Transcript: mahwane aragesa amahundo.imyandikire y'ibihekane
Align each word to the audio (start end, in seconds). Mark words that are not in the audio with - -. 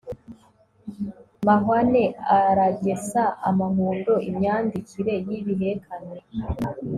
mahwane 1.45 2.03
aragesa 2.37 3.23
amahundo.imyandikire 3.49 5.13
y'ibihekane 5.27 6.17